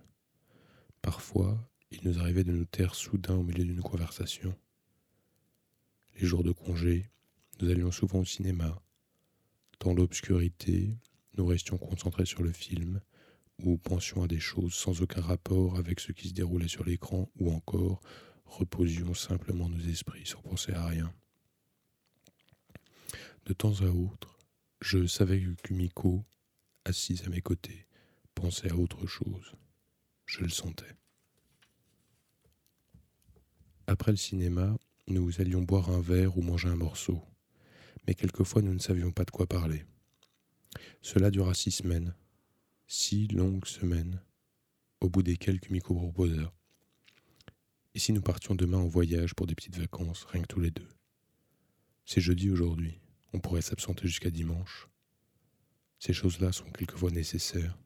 Parfois, 1.01 1.69
il 1.91 1.99
nous 2.05 2.19
arrivait 2.19 2.43
de 2.43 2.51
nous 2.51 2.65
taire 2.65 2.95
soudain 2.95 3.35
au 3.35 3.43
milieu 3.43 3.65
d'une 3.65 3.81
conversation. 3.81 4.57
Les 6.19 6.25
jours 6.25 6.43
de 6.43 6.51
congé, 6.51 7.09
nous 7.61 7.69
allions 7.69 7.91
souvent 7.91 8.19
au 8.19 8.25
cinéma. 8.25 8.81
Dans 9.79 9.93
l'obscurité, 9.93 10.97
nous 11.37 11.45
restions 11.45 11.77
concentrés 11.77 12.25
sur 12.25 12.41
le 12.41 12.51
film, 12.51 13.01
ou 13.61 13.77
pensions 13.77 14.23
à 14.23 14.27
des 14.27 14.39
choses 14.39 14.73
sans 14.73 15.01
aucun 15.01 15.21
rapport 15.21 15.77
avec 15.77 15.99
ce 15.99 16.11
qui 16.11 16.29
se 16.29 16.33
déroulait 16.33 16.67
sur 16.67 16.83
l'écran, 16.85 17.29
ou 17.39 17.51
encore 17.51 18.01
reposions 18.45 19.13
simplement 19.13 19.69
nos 19.69 19.79
esprits 19.79 20.25
sans 20.25 20.41
penser 20.41 20.71
à 20.73 20.85
rien. 20.85 21.13
De 23.45 23.53
temps 23.53 23.81
à 23.81 23.87
autre, 23.87 24.32
je 24.83 25.07
savais 25.07 25.39
que 25.39 25.61
Kumiko, 25.61 26.25
assise 26.83 27.23
à 27.25 27.29
mes 27.29 27.41
côtés, 27.41 27.87
pensait 28.35 28.69
à 28.69 28.75
autre 28.75 29.07
chose. 29.07 29.53
Je 30.25 30.41
le 30.41 30.49
sentais. 30.49 30.97
Après 33.87 34.11
le 34.11 34.17
cinéma, 34.17 34.77
nous 35.07 35.39
allions 35.39 35.61
boire 35.61 35.89
un 35.89 36.01
verre 36.01 36.37
ou 36.37 36.41
manger 36.41 36.67
un 36.67 36.75
morceau, 36.75 37.23
mais 38.05 38.13
quelquefois 38.13 38.61
nous 38.61 38.73
ne 38.73 38.79
savions 38.79 39.13
pas 39.13 39.23
de 39.23 39.31
quoi 39.31 39.47
parler. 39.47 39.85
Cela 41.01 41.31
dura 41.31 41.53
six 41.53 41.71
semaines, 41.71 42.13
six 42.85 43.29
longues 43.29 43.65
semaines, 43.65 44.21
au 44.99 45.09
bout 45.09 45.23
desquelles 45.23 45.61
Kumiko 45.61 45.95
proposa. 45.95 46.53
Et 47.95 47.99
si 47.99 48.11
nous 48.11 48.21
partions 48.21 48.53
demain 48.53 48.79
en 48.79 48.87
voyage 48.87 49.33
pour 49.33 49.47
des 49.47 49.55
petites 49.55 49.77
vacances, 49.77 50.25
rien 50.25 50.41
que 50.41 50.47
tous 50.47 50.59
les 50.59 50.71
deux? 50.71 50.89
C'est 52.05 52.21
jeudi 52.21 52.49
aujourd'hui, 52.49 52.99
on 53.33 53.39
pourrait 53.39 53.61
s'absenter 53.61 54.07
jusqu'à 54.07 54.29
dimanche. 54.29 54.87
Ces 55.99 56.13
choses-là 56.13 56.51
sont 56.51 56.69
quelquefois 56.71 57.11
nécessaires. 57.11 57.77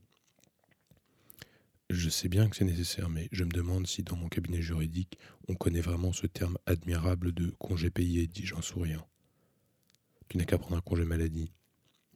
Je 1.89 2.09
sais 2.09 2.27
bien 2.27 2.49
que 2.49 2.55
c'est 2.55 2.65
nécessaire, 2.65 3.09
mais 3.09 3.29
je 3.31 3.45
me 3.45 3.49
demande 3.49 3.87
si 3.87 4.03
dans 4.03 4.17
mon 4.17 4.27
cabinet 4.27 4.61
juridique, 4.61 5.17
on 5.47 5.55
connaît 5.55 5.81
vraiment 5.81 6.11
ce 6.11 6.27
terme 6.27 6.57
admirable 6.65 7.31
de 7.31 7.51
congé 7.59 7.89
payé, 7.89 8.27
dis-je 8.27 8.55
en 8.55 8.61
souriant. 8.61 9.07
Tu 10.27 10.37
n'as 10.37 10.43
qu'à 10.43 10.57
prendre 10.57 10.75
un 10.75 10.81
congé 10.81 11.05
maladie. 11.05 11.53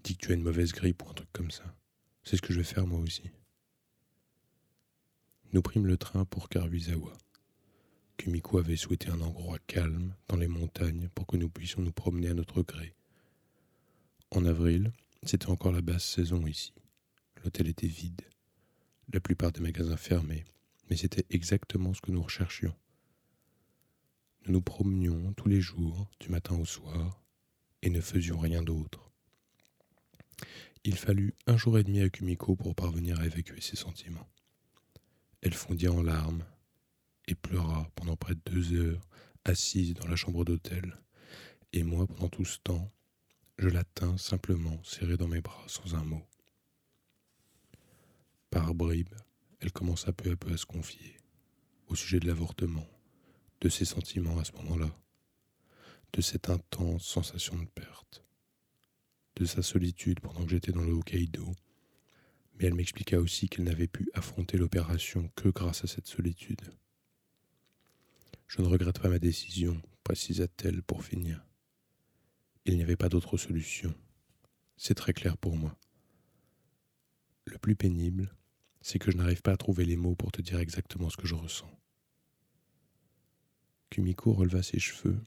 Dis 0.04 0.18
que 0.18 0.26
tu 0.26 0.32
as 0.32 0.36
une 0.36 0.44
mauvaise 0.44 0.74
grippe 0.74 1.04
ou 1.04 1.10
un 1.10 1.14
truc 1.14 1.30
comme 1.32 1.52
ça. 1.52 1.76
C'est 2.24 2.36
ce 2.36 2.42
que 2.42 2.52
je 2.52 2.58
vais 2.58 2.66
faire 2.66 2.86
moi 2.86 3.00
aussi. 3.00 3.24
Nous 5.54 5.62
prîmes 5.62 5.88
le 5.88 5.98
train 5.98 6.26
pour 6.26 6.50
Karuizawa. 6.50 7.14
Kumiko 8.18 8.58
avait 8.58 8.76
souhaité 8.76 9.10
un 9.10 9.22
endroit 9.22 9.58
calme 9.68 10.16
dans 10.28 10.38
les 10.38 10.48
montagnes 10.48 11.10
pour 11.16 11.26
que 11.28 11.38
nous 11.38 11.50
puissions 11.50 11.82
nous 11.82 11.92
promener 11.92 12.30
à 12.30 12.34
notre 12.34 12.62
gré. 12.62 12.94
En 14.34 14.46
avril, 14.46 14.94
c'était 15.24 15.50
encore 15.50 15.74
la 15.74 15.82
basse 15.82 16.06
saison 16.06 16.48
ici. 16.48 16.74
L'hôtel 17.44 17.68
était 17.68 17.88
vide 17.88 18.22
la 19.14 19.20
plupart 19.20 19.52
des 19.52 19.60
magasins 19.60 19.98
fermés, 19.98 20.46
mais 20.90 20.96
c'était 20.96 21.26
exactement 21.30 21.94
ce 21.94 22.00
que 22.00 22.12
nous 22.12 22.22
recherchions. 22.22 22.74
Nous 24.46 24.54
nous 24.54 24.62
promenions 24.62 25.34
tous 25.34 25.50
les 25.50 25.60
jours, 25.60 26.10
du 26.22 26.30
matin 26.30 26.56
au 26.56 26.64
soir, 26.64 27.22
et 27.82 27.90
ne 27.90 28.00
faisions 28.00 28.40
rien 28.40 28.64
d'autre. 28.64 29.12
Il 30.86 30.96
fallut 30.96 31.36
un 31.46 31.58
jour 31.58 31.78
et 31.78 31.84
demi 31.84 32.02
à 32.02 32.10
Kumiko 32.10 32.56
pour 32.56 32.74
parvenir 32.74 33.20
à 33.20 33.26
évacuer 33.26 33.60
ses 33.60 33.76
sentiments. 33.76 34.30
Elle 35.42 35.54
fondit 35.54 35.90
en 35.90 36.02
larmes 36.02 36.46
et 37.28 37.36
pleura 37.36 37.92
pendant 37.96 38.16
près 38.16 38.36
de 38.36 38.42
deux 38.46 38.74
heures, 38.74 39.02
assise 39.44 39.94
dans 39.94 40.08
la 40.08 40.16
chambre 40.16 40.46
d'hôtel, 40.46 40.98
et 41.74 41.84
moi, 41.84 42.08
pendant 42.08 42.30
tout 42.30 42.46
ce 42.46 42.60
temps, 42.60 42.90
je 43.62 43.70
la 43.70 43.84
tins 43.84 44.18
simplement 44.18 44.84
serrée 44.84 45.18
dans 45.18 45.28
mes 45.28 45.40
bras 45.40 45.64
sans 45.68 45.94
un 45.94 46.04
mot. 46.04 46.28
Par 48.50 48.74
bribes, 48.74 49.14
elle 49.60 49.72
commença 49.72 50.12
peu 50.12 50.32
à 50.32 50.36
peu 50.36 50.52
à 50.52 50.58
se 50.58 50.66
confier 50.66 51.20
au 51.86 51.94
sujet 51.94 52.20
de 52.20 52.26
l'avortement, 52.26 52.88
de 53.60 53.70
ses 53.70 53.86
sentiments 53.86 54.40
à 54.40 54.46
ce 54.46 54.54
moment-là, 54.54 54.90
de 56.14 56.22
cette 56.22 56.50
intense 56.50 57.06
sensation 57.06 57.56
de 57.56 57.66
perte, 57.66 58.24
de 59.36 59.46
sa 59.46 59.62
solitude 59.62 60.22
pendant 60.22 60.44
que 60.44 60.50
j'étais 60.50 60.72
dans 60.72 60.82
le 60.82 60.94
Hokkaido, 60.94 61.54
mais 62.56 62.66
elle 62.66 62.74
m'expliqua 62.74 63.20
aussi 63.20 63.48
qu'elle 63.48 63.66
n'avait 63.66 63.88
pu 63.88 64.10
affronter 64.16 64.58
l'opération 64.58 65.30
que 65.36 65.50
grâce 65.50 65.84
à 65.84 65.88
cette 65.88 66.08
solitude. 66.08 66.62
Je 68.48 68.64
ne 68.64 68.68
regrette 68.68 69.00
pas 69.00 69.10
ma 69.10 69.20
décision, 69.20 69.80
précisa-t-elle 70.04 70.82
pour 70.82 71.04
finir. 71.06 71.46
Il 72.66 72.76
n'y 72.76 72.84
avait 72.84 72.96
pas 72.96 73.10
d'autre 73.10 73.38
solution. 73.38 73.94
C'est 74.78 74.94
très 74.96 75.14
clair 75.14 75.38
pour 75.38 75.56
moi. 75.56 75.78
Le 77.46 77.58
plus 77.58 77.76
pénible, 77.76 78.36
c'est 78.82 79.00
que 79.00 79.12
je 79.12 79.18
n'arrive 79.18 79.42
pas 79.42 79.54
à 79.54 79.58
trouver 79.58 79.86
les 79.86 79.96
mots 79.96 80.16
pour 80.16 80.32
te 80.32 80.42
dire 80.42 80.60
exactement 80.60 81.10
ce 81.10 81.18
que 81.18 81.28
je 81.28 81.36
ressens. 81.36 81.70
Kumiko 83.90 84.34
releva 84.34 84.62
ses 84.62 84.80
cheveux, 84.80 85.20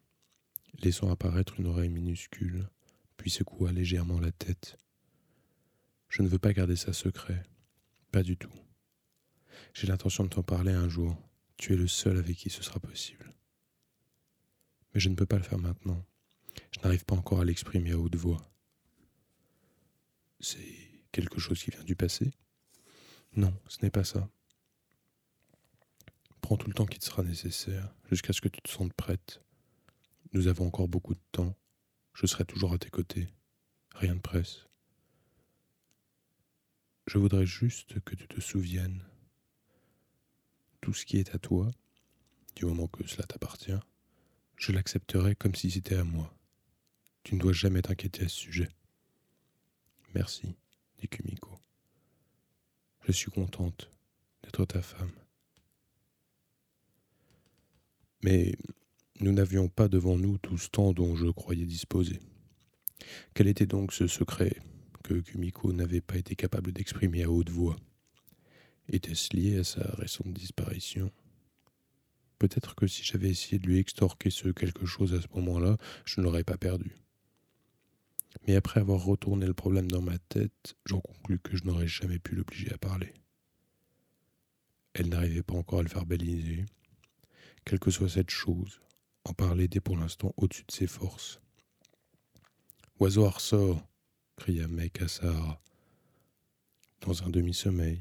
laissant 0.83 1.11
apparaître 1.11 1.59
une 1.59 1.67
oreille 1.67 1.91
minuscule, 1.91 2.69
puis 3.17 3.31
secoua 3.31 3.73
légèrement 3.73 4.21
la 4.21 4.33
tête. 4.33 4.79
Je 6.09 6.23
ne 6.23 6.29
veux 6.29 6.39
pas 6.39 6.53
garder 6.53 6.77
ça 6.77 6.93
secret, 6.93 7.43
pas 8.13 8.23
du 8.23 8.37
tout. 8.37 8.53
J'ai 9.73 9.89
l'intention 9.89 10.25
de 10.25 10.29
t'en 10.29 10.43
parler 10.43 10.73
un 10.73 10.89
jour. 10.89 11.17
Tu 11.57 11.73
es 11.73 11.77
le 11.77 11.89
seul 11.89 12.17
avec 12.17 12.37
qui 12.37 12.51
ce 12.51 12.63
sera 12.63 12.81
possible. 12.81 13.35
Mais 14.95 15.01
je 15.01 15.09
ne 15.09 15.17
peux 15.17 15.27
pas 15.27 15.37
le 15.37 15.43
faire 15.43 15.59
maintenant. 15.59 16.05
Je 16.75 16.81
n'arrive 16.81 17.05
pas 17.05 17.15
encore 17.15 17.41
à 17.41 17.45
l'exprimer 17.45 17.93
à 17.93 17.99
haute 17.99 18.17
voix. 18.17 18.51
C'est 20.41 21.05
quelque 21.13 21.39
chose 21.39 21.63
qui 21.63 21.71
vient 21.71 21.85
du 21.85 21.95
passé? 21.95 22.33
Non, 23.37 23.55
ce 23.69 23.79
n'est 23.83 23.91
pas 23.91 24.03
ça. 24.03 24.29
Prends 26.41 26.57
tout 26.57 26.67
le 26.67 26.75
temps 26.75 26.85
qui 26.85 26.99
te 26.99 27.05
sera 27.05 27.23
nécessaire, 27.23 27.95
jusqu'à 28.11 28.33
ce 28.33 28.41
que 28.41 28.49
tu 28.49 28.61
te 28.61 28.69
sentes 28.69 28.93
prête. 28.93 29.41
Nous 30.33 30.49
avons 30.49 30.67
encore 30.67 30.89
beaucoup 30.89 31.15
de 31.15 31.23
temps. 31.31 31.55
Je 32.13 32.27
serai 32.27 32.45
toujours 32.45 32.73
à 32.73 32.79
tes 32.79 32.91
côtés. 32.91 33.29
Rien 33.95 34.17
de 34.17 34.21
presse. 34.21 34.67
Je 37.07 37.19
voudrais 37.19 37.47
juste 37.47 38.01
que 38.01 38.17
tu 38.17 38.27
te 38.27 38.41
souviennes. 38.41 39.05
Tout 40.81 40.93
ce 40.93 41.07
qui 41.07 41.19
est 41.19 41.35
à 41.35 41.39
toi, 41.39 41.71
du 42.57 42.65
moment 42.67 42.89
que 42.89 43.07
cela 43.07 43.27
t'appartient, 43.27 43.79
je 44.57 44.73
l'accepterai 44.73 45.37
comme 45.37 45.55
si 45.55 45.71
c'était 45.71 45.97
à 45.97 46.05
moi. 46.05 46.35
Tu 47.25 47.35
ne 47.35 47.41
dois 47.41 47.53
jamais 47.53 47.83
t'inquiéter 47.83 48.25
à 48.25 48.29
ce 48.29 48.37
sujet. 48.37 48.69
Merci, 50.15 50.55
dit 50.99 51.09
Kumiko. 51.09 51.51
Je 53.07 53.13
suis 53.13 53.31
contente 53.31 53.91
d'être 54.43 54.65
ta 54.67 54.83
femme. 54.83 55.11
Mais 58.23 58.55
nous 59.21 59.33
n'avions 59.33 59.69
pas 59.69 59.89
devant 59.89 60.19
nous 60.19 60.39
tout 60.39 60.59
ce 60.59 60.69
temps 60.69 60.93
dont 60.93 61.17
je 61.17 61.27
croyais 61.27 61.65
disposer. 61.65 62.21
Quel 63.33 63.49
était 63.49 63.67
donc 63.67 63.93
ce 63.93 64.07
secret 64.07 64.57
que 65.03 65.15
Kumiko 65.15 65.73
n'avait 65.73 66.01
pas 66.01 66.17
été 66.17 66.37
capable 66.37 66.73
d'exprimer 66.73 67.25
à 67.25 67.31
haute 67.31 67.51
voix? 67.51 67.77
Était-ce 68.89 69.35
lié 69.35 69.59
à 69.59 69.65
sa 69.65 69.83
récente 69.97 70.33
disparition? 70.33 71.11
Peut-être 72.39 72.75
que 72.75 72.87
si 72.87 73.03
j'avais 73.03 73.31
essayé 73.31 73.59
de 73.59 73.67
lui 73.67 73.79
extorquer 73.79 74.29
ce 74.29 74.49
quelque 74.49 74.85
chose 74.85 75.15
à 75.15 75.23
ce 75.23 75.29
moment-là, 75.35 75.79
je 76.05 76.21
ne 76.21 76.25
l'aurais 76.27 76.45
pas 76.45 76.59
perdu. 76.59 76.93
Mais 78.47 78.57
après 78.57 78.81
avoir 78.81 79.03
retourné 79.03 79.47
le 79.47 79.55
problème 79.55 79.91
dans 79.91 80.03
ma 80.03 80.19
tête, 80.19 80.77
j'en 80.85 81.01
conclus 81.01 81.39
que 81.39 81.57
je 81.57 81.65
n'aurais 81.65 81.89
jamais 81.89 82.19
pu 82.19 82.35
l'obliger 82.35 82.73
à 82.73 82.79
parler. 82.79 83.15
Elle 84.93 85.09
n'arrivait 85.09 85.43
pas 85.43 85.55
encore 85.55 85.81
à 85.81 85.83
le 85.83 85.89
faire 85.89 86.07
baliser. 86.07 86.67
Quelle 87.65 87.81
que 87.81 87.91
soit 87.91 88.09
cette 88.09 88.31
chose, 88.31 88.81
en 89.25 89.33
parler 89.33 89.65
était 89.65 89.81
pour 89.81 89.97
l'instant 89.97 90.35
au-dessus 90.37 90.65
de 90.67 90.73
ses 90.73 90.87
forces. 90.87 91.41
Oiseau 93.01 93.29
ressort 93.29 93.87
cria 94.37 94.69
Mec. 94.69 95.03
Dans 97.01 97.23
un 97.23 97.31
demi-sommeil, 97.31 98.01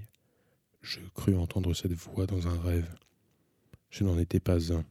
je 0.82 1.00
crus 1.16 1.36
entendre 1.36 1.74
cette 1.74 1.94
voix 1.94 2.26
dans 2.26 2.48
un 2.48 2.60
rêve. 2.62 2.94
Je 3.90 4.04
n'en 4.04 4.18
étais 4.20 4.40
pas 4.40 4.74
un. 4.74 4.86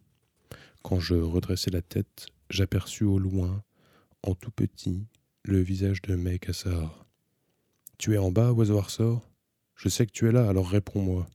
Quand 0.82 1.00
je 1.00 1.14
redressai 1.14 1.70
la 1.70 1.82
tête, 1.82 2.26
j'aperçus 2.50 3.04
au 3.04 3.18
loin, 3.18 3.62
en 4.22 4.34
tout 4.34 4.50
petit, 4.50 5.06
le 5.44 5.60
visage 5.60 6.02
de 6.02 6.14
May 6.14 6.38
Tu 7.98 8.14
es 8.14 8.18
en 8.18 8.30
bas, 8.30 8.52
oiseau 8.52 8.80
ressort 8.80 9.28
Je 9.74 9.88
sais 9.88 10.06
que 10.06 10.12
tu 10.12 10.28
es 10.28 10.32
là, 10.32 10.48
alors 10.48 10.68
réponds-moi. 10.68 11.26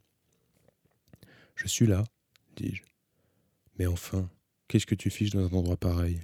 Je 1.55 1.67
suis 1.67 1.87
là, 1.87 2.03
dis-je. 2.55 2.83
Mais 3.77 3.85
enfin, 3.85 4.29
qu'est-ce 4.67 4.85
que 4.85 4.95
tu 4.95 5.09
fiches 5.09 5.31
dans 5.31 5.45
un 5.45 5.57
endroit 5.57 5.77
pareil? 5.77 6.21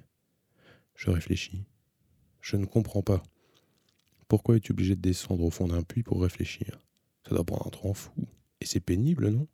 Je 0.95 1.09
réfléchis. 1.09 1.65
Je 2.41 2.55
ne 2.55 2.65
comprends 2.65 3.01
pas. 3.01 3.21
Pourquoi 4.27 4.55
es-tu 4.55 4.71
obligé 4.71 4.95
de 4.95 5.01
descendre 5.01 5.43
au 5.43 5.49
fond 5.49 5.67
d'un 5.67 5.83
puits 5.83 6.03
pour 6.03 6.21
réfléchir? 6.21 6.79
Ça 7.27 7.35
doit 7.35 7.43
prendre 7.43 7.67
un 7.67 7.69
temps 7.69 7.93
fou. 7.93 8.13
Et 8.61 8.65
c'est 8.65 8.79
pénible, 8.79 9.29
non? 9.29 9.47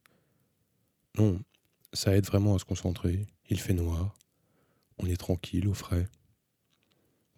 Non, 1.17 1.41
ça 1.93 2.15
aide 2.15 2.25
vraiment 2.25 2.55
à 2.55 2.59
se 2.59 2.65
concentrer. 2.65 3.25
Il 3.49 3.59
fait 3.59 3.73
noir. 3.73 4.15
On 4.99 5.07
est 5.07 5.17
tranquille, 5.17 5.67
au 5.67 5.73
frais. 5.73 6.07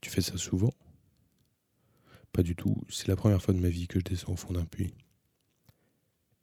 Tu 0.02 0.10
fais 0.10 0.22
ça 0.22 0.38
souvent? 0.38 0.74
Pas 2.34 2.44
du 2.44 2.56
tout. 2.56 2.76
C'est 2.90 3.08
la 3.08 3.16
première 3.16 3.42
fois 3.42 3.54
de 3.54 3.60
ma 3.60 3.70
vie 3.70 3.88
que 3.88 4.00
je 4.00 4.04
descends 4.04 4.34
au 4.34 4.36
fond 4.36 4.54
d'un 4.54 4.66
puits. 4.66 4.94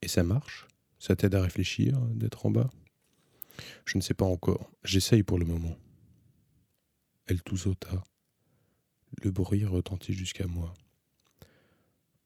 Et 0.02 0.08
ça 0.08 0.22
marche? 0.22 0.66
Ça 0.98 1.16
t'aide 1.16 1.34
à 1.34 1.42
réfléchir, 1.42 1.98
d'être 2.14 2.46
en 2.46 2.50
bas? 2.50 2.70
Je 3.84 3.98
ne 3.98 4.02
sais 4.02 4.14
pas 4.14 4.24
encore. 4.24 4.70
J'essaye 4.84 5.22
pour 5.22 5.38
le 5.38 5.44
moment. 5.44 5.76
Elle 7.26 7.42
tout 7.42 7.56
sauta. 7.56 8.04
Le 9.22 9.30
bruit 9.30 9.64
retentit 9.64 10.12
jusqu'à 10.12 10.46
moi. 10.46 10.74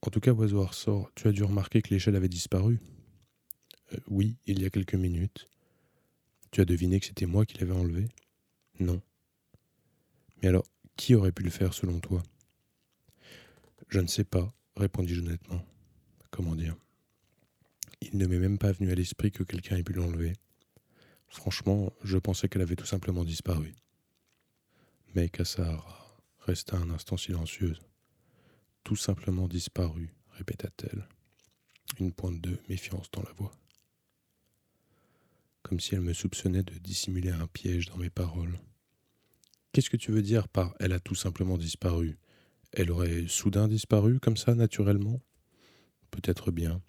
En 0.02 0.10
tout 0.10 0.20
cas, 0.20 0.32
oiseau 0.32 0.64
ressort, 0.64 1.10
tu 1.14 1.28
as 1.28 1.32
dû 1.32 1.44
remarquer 1.44 1.80
que 1.80 1.90
l'échelle 1.90 2.16
avait 2.16 2.28
disparu 2.28 2.80
euh, 3.92 3.98
Oui, 4.08 4.36
il 4.46 4.60
y 4.60 4.66
a 4.66 4.70
quelques 4.70 4.94
minutes. 4.94 5.48
Tu 6.50 6.60
as 6.60 6.64
deviné 6.64 6.98
que 7.00 7.06
c'était 7.06 7.26
moi 7.26 7.46
qui 7.46 7.58
l'avais 7.58 7.72
enlevée 7.72 8.08
Non. 8.80 9.00
Mais 10.42 10.48
alors, 10.48 10.64
qui 10.96 11.14
aurait 11.14 11.32
pu 11.32 11.42
le 11.42 11.50
faire 11.50 11.74
selon 11.74 12.00
toi? 12.00 12.22
Je 13.88 14.00
ne 14.00 14.06
sais 14.06 14.24
pas, 14.24 14.52
répondis-je 14.76 15.20
honnêtement. 15.20 15.64
Comment 16.30 16.54
dire? 16.54 16.76
Il 18.00 18.16
ne 18.16 18.26
m'est 18.26 18.38
même 18.38 18.58
pas 18.58 18.72
venu 18.72 18.90
à 18.90 18.94
l'esprit 18.94 19.30
que 19.30 19.42
quelqu'un 19.42 19.76
ait 19.76 19.82
pu 19.82 19.92
l'enlever. 19.92 20.32
Franchement, 21.28 21.92
je 22.02 22.18
pensais 22.18 22.48
qu'elle 22.48 22.62
avait 22.62 22.76
tout 22.76 22.86
simplement 22.86 23.24
disparu. 23.24 23.74
Mais 25.14 25.28
Kassahara 25.28 26.16
resta 26.40 26.76
un 26.76 26.90
instant 26.90 27.16
silencieuse. 27.16 27.80
Tout 28.82 28.96
simplement 28.96 29.46
disparu, 29.46 30.12
répéta-t-elle, 30.32 31.06
une 32.00 32.12
pointe 32.12 32.40
de 32.40 32.58
méfiance 32.68 33.10
dans 33.12 33.22
la 33.22 33.32
voix. 33.32 33.52
Comme 35.62 35.80
si 35.80 35.94
elle 35.94 36.00
me 36.00 36.12
soupçonnait 36.12 36.64
de 36.64 36.74
dissimuler 36.78 37.30
un 37.30 37.46
piège 37.46 37.86
dans 37.86 37.98
mes 37.98 38.10
paroles. 38.10 38.58
Qu'est-ce 39.72 39.88
que 39.88 39.96
tu 39.96 40.12
veux 40.12 40.22
dire 40.22 40.48
par 40.48 40.74
elle 40.80 40.92
a 40.92 41.00
tout 41.00 41.14
simplement 41.14 41.56
disparu 41.56 42.18
Elle 42.72 42.90
aurait 42.90 43.26
soudain 43.26 43.68
disparu, 43.68 44.20
comme 44.20 44.36
ça, 44.36 44.54
naturellement? 44.54 45.20
Peut-être 46.10 46.50
bien. 46.50 46.82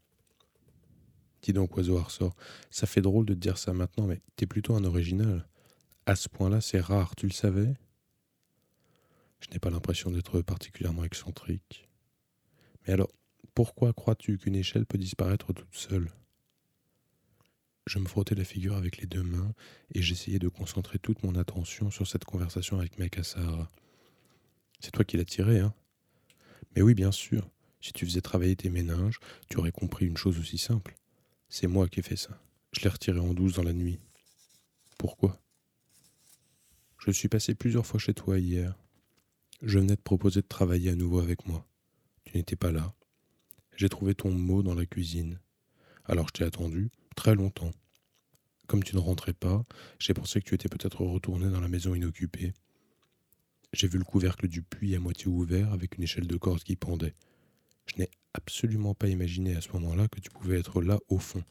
Dis 1.42 1.54
donc, 1.54 1.78
oiseau 1.78 1.98
ressort, 1.98 2.36
ça 2.70 2.86
fait 2.86 3.02
drôle 3.02 3.25
de 3.25 3.34
te 3.34 3.40
dire 3.40 3.58
ça 3.58 3.74
maintenant, 3.74 4.06
mais 4.06 4.22
t'es 4.36 4.46
plutôt 4.46 4.75
un 4.75 4.84
original. 4.84 5.48
À 6.06 6.16
ce 6.16 6.28
point-là, 6.28 6.60
c'est 6.60 6.82
rare, 6.82 7.16
tu 7.16 7.25
le 7.25 7.32
savais? 7.32 7.74
Je 9.40 9.50
n'ai 9.52 9.60
pas 9.60 9.70
l'impression 9.70 10.12
d'être 10.12 10.42
particulièrement 10.42 11.06
excentrique. 11.06 11.90
Mais 12.86 12.94
alors, 12.94 13.12
pourquoi 13.54 13.94
crois-tu 13.94 14.38
qu'une 14.38 14.56
échelle 14.56 14.86
peut 14.86 14.98
disparaître 14.98 15.54
toute 15.54 15.74
seule? 15.74 16.10
Je 17.86 18.00
me 18.00 18.08
frottais 18.08 18.36
la 18.36 18.46
figure 18.46 18.75
avec 18.75 18.98
les 18.98 19.08
deux 19.08 19.24
mains 19.24 19.54
et 19.94 20.02
j'essayais 20.02 20.40
de 20.40 20.48
concentrer 20.48 21.00
toute 21.00 21.24
mon 21.24 21.36
attention 21.36 21.92
sur 21.92 22.08
cette 22.08 22.25
conversation 22.25 22.80
avec 22.80 22.98
Mekassar. 22.98 23.70
C'est 24.80 24.92
toi 24.92 25.04
qui 25.04 25.18
l'as 25.18 25.25
tiré, 25.25 25.60
hein? 25.60 25.74
Mais 26.75 26.82
oui, 26.82 26.94
bien 26.94 27.12
sûr. 27.12 27.50
Si 27.82 27.92
tu 27.92 28.06
faisais 28.06 28.22
travailler 28.22 28.56
tes 28.56 28.70
méninges, 28.70 29.20
tu 29.50 29.58
aurais 29.58 29.72
compris 29.72 30.06
une 30.06 30.18
chose 30.18 30.40
aussi 30.40 30.58
simple. 30.58 30.96
C'est 31.50 31.68
moi 31.68 31.88
qui 31.88 32.00
ai 32.00 32.04
fait 32.04 32.16
ça. 32.16 32.42
Je 32.72 32.82
l'ai 32.82 32.90
retiré 32.90 33.20
en 33.20 33.34
douce 33.34 33.54
dans 33.54 33.63
la 33.63 33.74
nuit. 33.74 34.00
Pourquoi? 34.98 35.40
Je 36.98 37.12
suis 37.12 37.28
passé 37.28 37.54
plusieurs 37.54 37.86
fois 37.86 38.00
chez 38.00 38.13
toi 38.13 38.40
hier. 38.40 38.78
Je 39.62 39.80
venais 39.80 39.98
te 39.98 40.02
proposer 40.02 40.42
de 40.42 40.48
travailler 40.48 40.92
à 40.92 40.96
nouveau 40.96 41.20
avec 41.20 41.46
moi. 41.46 41.68
Tu 42.24 42.38
n'étais 42.38 42.56
pas 42.56 42.72
là. 42.72 42.94
J'ai 43.75 43.90
trouvé 43.90 44.16
ton 44.16 44.32
mot 44.32 44.63
dans 44.63 44.75
la 44.75 44.86
cuisine. 44.86 45.40
Alors 46.06 46.28
je 46.28 46.34
t'ai 46.34 46.44
attendu, 46.44 46.90
très 47.13 47.36
longtemps. 47.36 47.72
Comme 48.67 48.84
tu 48.84 48.96
ne 48.96 49.01
rentrais 49.01 49.34
pas, 49.34 49.63
j'ai 50.00 50.13
pensé 50.13 50.41
que 50.41 50.46
tu 50.46 50.55
étais 50.55 50.70
peut-être 50.70 51.03
retourné 51.03 51.50
dans 51.50 51.60
la 51.60 51.67
maison 51.67 51.93
inoccupée. 51.96 52.53
J'ai 53.74 53.88
vu 53.88 53.98
le 53.98 54.05
couvercle 54.05 54.48
du 54.48 54.62
puits 54.62 54.96
à 54.96 55.00
moitié 55.00 55.27
ouvert 55.27 55.74
avec 55.74 55.98
une 55.98 56.03
échelle 56.03 56.27
de 56.27 56.38
corde 56.38 56.63
qui 56.63 56.75
pendait. 56.75 57.15
Je 57.86 57.98
n'ai 57.98 58.10
absolument 58.34 58.93
pas 58.93 59.08
imaginé 59.08 59.55
à 59.55 59.62
ce 59.62 59.72
moment-là 59.74 60.08
que 60.08 60.20
tu 60.20 60.29
pouvais 60.29 60.60
être 60.60 60.82
là 60.82 61.00
au 61.10 61.17
fond. 61.17 61.43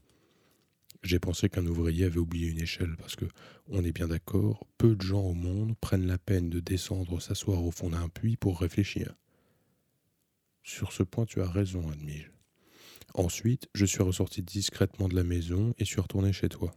J'ai 1.02 1.19
pensé 1.19 1.49
qu'un 1.49 1.66
ouvrier 1.66 2.04
avait 2.04 2.19
oublié 2.19 2.49
une 2.49 2.61
échelle 2.61 2.97
parce 2.97 3.16
que, 3.16 3.25
on 3.69 3.85
est 3.85 3.92
bien 3.92 4.07
d'accord, 4.07 4.66
peu 4.78 4.95
de 4.95 5.02
gens 5.02 5.23
au 5.23 5.35
monde 5.35 5.76
prennent 5.81 6.07
la 6.07 6.19
peine 6.19 6.49
de 6.49 6.61
descendre 6.61 7.21
s'asseoir 7.21 7.64
au 7.64 7.73
fond 7.73 7.90
d'un 7.90 8.09
puits 8.09 8.37
pour 8.37 8.61
réfléchir. 8.61 9.16
Sur 10.62 10.92
ce 10.92 11.02
point, 11.02 11.26
tu 11.26 11.40
as 11.40 11.50
raison, 11.50 11.90
admis-je. 11.90 12.31
Ensuite, 13.14 13.68
je 13.75 13.85
suis 13.85 14.03
ressorti 14.03 14.42
discrètement 14.42 15.09
de 15.09 15.14
la 15.14 15.25
maison 15.25 15.75
et 15.79 15.85
suis 15.85 16.01
retourné 16.01 16.33
chez 16.33 16.48
toi. 16.48 16.75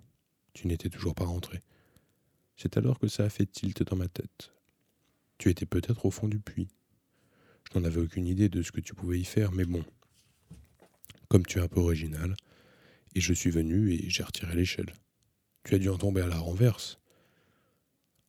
Tu 0.53 0.67
n'étais 0.67 0.89
toujours 0.89 1.15
pas 1.15 1.25
rentré. 1.25 1.61
C'est 2.57 2.77
alors 2.77 2.99
que 2.99 3.07
ça 3.07 3.23
a 3.23 3.29
fait 3.29 3.45
tilt 3.45 3.83
dans 3.83 3.95
ma 3.95 4.07
tête. 4.07 4.51
Tu 5.37 5.49
étais 5.49 5.65
peut-être 5.65 6.05
au 6.05 6.11
fond 6.11 6.27
du 6.27 6.39
puits. 6.39 6.67
Je 7.71 7.77
n'en 7.77 7.85
avais 7.85 8.01
aucune 8.01 8.27
idée 8.27 8.49
de 8.49 8.61
ce 8.61 8.71
que 8.71 8.81
tu 8.81 8.93
pouvais 8.93 9.19
y 9.19 9.25
faire, 9.25 9.51
mais 9.51 9.65
bon. 9.65 9.83
Comme 11.29 11.45
tu 11.45 11.59
es 11.59 11.61
un 11.61 11.67
peu 11.67 11.79
original, 11.79 12.35
et 13.15 13.21
je 13.21 13.33
suis 13.33 13.49
venu 13.49 13.91
et 13.91 14.09
j'ai 14.09 14.23
retiré 14.23 14.55
l'échelle. 14.55 14.93
Tu 15.63 15.75
as 15.75 15.79
dû 15.79 15.89
en 15.89 15.97
tomber 15.97 16.21
à 16.21 16.27
la 16.27 16.37
renverse. 16.37 16.99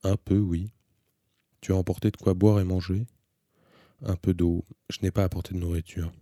Un 0.03 0.17
peu, 0.17 0.39
oui. 0.39 0.71
Tu 1.61 1.73
as 1.73 1.77
emporté 1.77 2.11
de 2.11 2.17
quoi 2.17 2.35
boire 2.35 2.61
et 2.61 2.65
manger 2.65 3.07
Un 4.03 4.17
peu 4.17 4.33
d'eau. 4.33 4.65
Je 4.91 4.99
n'ai 5.03 5.11
pas 5.11 5.25
apporté 5.25 5.55
de 5.55 5.59
nourriture. 5.59 6.13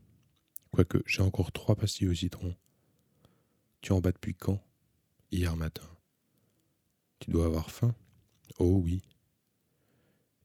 Quoique 0.74 1.04
j'ai 1.06 1.22
encore 1.22 1.52
trois 1.52 1.76
pastilles 1.76 2.08
au 2.08 2.14
citron. 2.14 2.56
Tu 3.80 3.92
en 3.92 4.00
bats 4.00 4.10
depuis 4.10 4.34
quand? 4.34 4.60
Hier 5.30 5.54
matin. 5.54 5.88
Tu 7.20 7.30
dois 7.30 7.46
avoir 7.46 7.70
faim? 7.70 7.94
Oh 8.58 8.80
oui. 8.82 9.00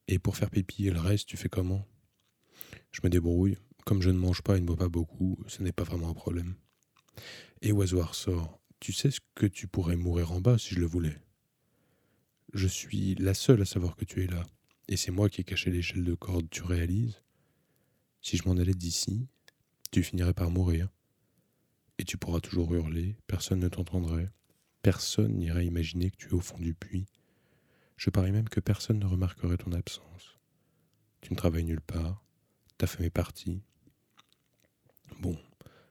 Et 0.07 0.19
pour 0.19 0.37
faire 0.37 0.51
pipi 0.51 0.85
et 0.85 0.91
le 0.91 0.99
reste, 0.99 1.27
tu 1.27 1.35
fais 1.35 1.49
comment? 1.49 1.83
Je 2.91 2.99
me 3.03 3.09
débrouille. 3.09 3.57
Comme 3.87 4.03
je 4.03 4.11
ne 4.11 4.19
mange 4.19 4.43
pas 4.43 4.55
et 4.55 4.61
ne 4.61 4.67
bois 4.67 4.77
pas 4.77 4.87
beaucoup, 4.87 5.39
ce 5.47 5.63
n'est 5.63 5.71
pas 5.71 5.83
vraiment 5.83 6.09
un 6.09 6.13
problème. 6.13 6.53
Et 7.63 7.71
oiseau 7.71 8.05
sort, 8.13 8.61
tu 8.79 8.93
sais 8.93 9.09
ce 9.09 9.21
que 9.33 9.47
tu 9.47 9.67
pourrais 9.67 9.95
mourir 9.95 10.31
en 10.31 10.41
bas 10.41 10.59
si 10.59 10.75
je 10.75 10.79
le 10.79 10.85
voulais? 10.85 11.17
Je 12.53 12.67
suis 12.67 13.15
la 13.15 13.33
seule 13.33 13.63
à 13.63 13.65
savoir 13.65 13.95
que 13.95 14.05
tu 14.05 14.23
es 14.23 14.27
là. 14.27 14.45
Et 14.89 14.95
c'est 14.95 15.09
moi 15.09 15.27
qui 15.27 15.41
ai 15.41 15.43
caché 15.43 15.71
l'échelle 15.71 16.03
de 16.03 16.13
corde, 16.13 16.47
tu 16.51 16.61
réalises? 16.61 17.23
Si 18.21 18.37
je 18.37 18.47
m'en 18.47 18.57
allais 18.57 18.75
d'ici, 18.75 19.27
tu 19.91 20.03
finirais 20.03 20.33
par 20.33 20.51
mourir. 20.51 20.89
Et 21.97 22.05
tu 22.05 22.17
pourras 22.17 22.39
toujours 22.39 22.73
hurler, 22.73 23.17
personne 23.27 23.59
ne 23.59 23.67
t'entendrait, 23.67 24.29
personne 24.81 25.33
n'irait 25.33 25.65
imaginer 25.65 26.11
que 26.11 26.17
tu 26.17 26.29
es 26.29 26.33
au 26.33 26.39
fond 26.39 26.57
du 26.57 26.73
puits. 26.73 27.07
Je 27.97 28.09
parie 28.09 28.31
même 28.31 28.47
que 28.47 28.61
personne 28.61 28.99
ne 28.99 29.05
remarquerait 29.05 29.57
ton 29.57 29.73
absence. 29.73 30.37
Tu 31.21 31.33
ne 31.33 31.37
travailles 31.37 31.65
nulle 31.65 31.81
part, 31.81 32.23
ta 32.77 32.87
femme 32.87 33.05
est 33.05 33.09
partie. 33.09 33.61
Bon, 35.19 35.37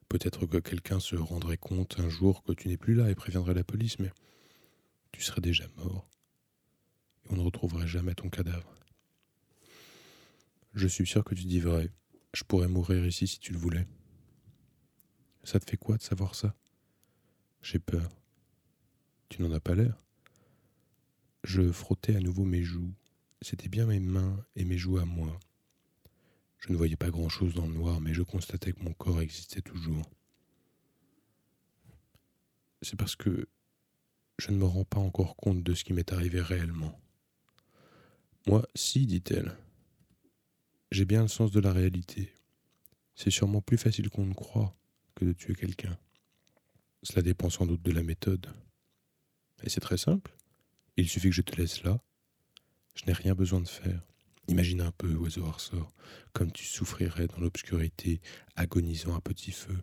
peut-être 0.08 0.46
que 0.46 0.56
quelqu'un 0.56 1.00
se 1.00 1.16
rendrait 1.16 1.58
compte 1.58 2.00
un 2.00 2.08
jour 2.08 2.42
que 2.44 2.52
tu 2.52 2.68
n'es 2.68 2.78
plus 2.78 2.94
là 2.94 3.10
et 3.10 3.14
préviendrait 3.14 3.52
la 3.52 3.64
police, 3.64 3.98
mais 3.98 4.10
tu 5.12 5.20
serais 5.20 5.42
déjà 5.42 5.66
mort. 5.76 6.08
Et 7.26 7.32
on 7.32 7.36
ne 7.36 7.42
retrouverait 7.42 7.86
jamais 7.86 8.14
ton 8.14 8.30
cadavre. 8.30 8.74
Je 10.72 10.86
suis 10.86 11.06
sûr 11.06 11.24
que 11.24 11.34
tu 11.34 11.44
dis 11.44 11.60
vrai. 11.60 11.90
Je 12.34 12.44
pourrais 12.44 12.68
mourir 12.68 13.06
ici 13.06 13.26
si 13.26 13.38
tu 13.38 13.52
le 13.52 13.58
voulais. 13.58 13.86
Ça 15.44 15.58
te 15.58 15.68
fait 15.68 15.76
quoi 15.76 15.96
de 15.96 16.02
savoir 16.02 16.34
ça? 16.34 16.54
J'ai 17.62 17.78
peur. 17.78 18.10
Tu 19.28 19.42
n'en 19.42 19.52
as 19.52 19.60
pas 19.60 19.74
l'air 19.74 20.02
Je 21.44 21.72
frottais 21.72 22.16
à 22.16 22.20
nouveau 22.20 22.44
mes 22.44 22.62
joues. 22.62 22.92
C'était 23.40 23.68
bien 23.68 23.86
mes 23.86 24.00
mains 24.00 24.44
et 24.56 24.64
mes 24.64 24.78
joues 24.78 24.98
à 24.98 25.04
moi. 25.04 25.38
Je 26.58 26.72
ne 26.72 26.76
voyais 26.76 26.96
pas 26.96 27.10
grand-chose 27.10 27.54
dans 27.54 27.66
le 27.66 27.74
noir, 27.74 28.00
mais 28.00 28.14
je 28.14 28.22
constatais 28.22 28.72
que 28.72 28.82
mon 28.82 28.92
corps 28.92 29.20
existait 29.20 29.62
toujours. 29.62 30.10
C'est 32.82 32.96
parce 32.96 33.16
que 33.16 33.48
je 34.38 34.50
ne 34.50 34.56
me 34.56 34.64
rends 34.64 34.84
pas 34.84 35.00
encore 35.00 35.36
compte 35.36 35.62
de 35.62 35.74
ce 35.74 35.84
qui 35.84 35.92
m'est 35.92 36.12
arrivé 36.12 36.40
réellement. 36.40 37.00
Moi, 38.46 38.66
si, 38.74 39.06
dit-elle. 39.06 39.56
J'ai 40.90 41.04
bien 41.04 41.22
le 41.22 41.28
sens 41.28 41.50
de 41.50 41.60
la 41.60 41.72
réalité. 41.72 42.32
C'est 43.14 43.30
sûrement 43.30 43.60
plus 43.60 43.76
facile 43.76 44.08
qu'on 44.08 44.24
ne 44.24 44.32
croit 44.32 44.74
que 45.14 45.26
de 45.26 45.32
tuer 45.32 45.54
quelqu'un. 45.54 45.98
Cela 47.02 47.20
dépend 47.20 47.50
sans 47.50 47.66
doute 47.66 47.82
de 47.82 47.92
la 47.92 48.02
méthode. 48.02 48.46
Et 49.62 49.68
c'est 49.68 49.80
très 49.80 49.98
simple. 49.98 50.34
Il 50.96 51.08
suffit 51.08 51.28
que 51.28 51.34
je 51.34 51.42
te 51.42 51.56
laisse 51.56 51.82
là. 51.82 52.00
Je 52.94 53.04
n'ai 53.04 53.12
rien 53.12 53.34
besoin 53.34 53.60
de 53.60 53.68
faire. 53.68 54.02
Imagine 54.48 54.80
un 54.80 54.92
peu, 54.92 55.14
oiseau 55.14 55.44
ressort, 55.50 55.92
comme 56.32 56.50
tu 56.52 56.64
souffrirais 56.64 57.26
dans 57.26 57.38
l'obscurité, 57.38 58.22
agonisant 58.56 59.14
à 59.14 59.20
petit 59.20 59.52
feu. 59.52 59.76